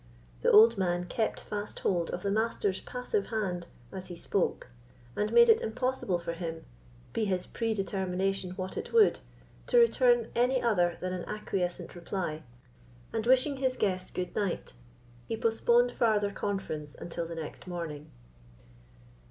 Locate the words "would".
8.93-9.19